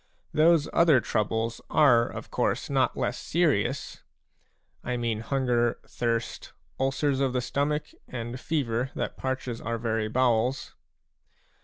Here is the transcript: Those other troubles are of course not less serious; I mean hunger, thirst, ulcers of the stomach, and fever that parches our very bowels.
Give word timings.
Those 0.33 0.67
other 0.73 0.99
troubles 0.99 1.61
are 1.69 2.07
of 2.09 2.31
course 2.31 2.71
not 2.71 2.97
less 2.97 3.19
serious; 3.19 4.01
I 4.83 4.97
mean 4.97 5.19
hunger, 5.19 5.77
thirst, 5.87 6.53
ulcers 6.79 7.19
of 7.19 7.33
the 7.33 7.39
stomach, 7.41 7.89
and 8.07 8.39
fever 8.39 8.89
that 8.95 9.15
parches 9.15 9.61
our 9.61 9.77
very 9.77 10.07
bowels. 10.09 10.73